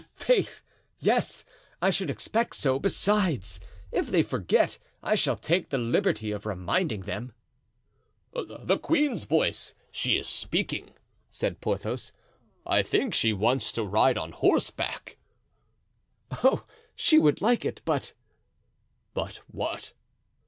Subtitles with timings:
[0.01, 0.63] "I'faith!
[0.97, 3.59] yes—I should expect so; besides,
[3.91, 7.33] if they forget, I shall take the liberty of reminding them."
[8.33, 9.75] "The queen's voice!
[9.91, 10.95] she is speaking,"
[11.29, 12.13] said Porthos;
[12.65, 15.19] "I think she wants to ride on horseback."
[16.31, 16.63] "Oh,
[16.95, 18.13] she would like it, but——"
[19.13, 19.93] "But what?"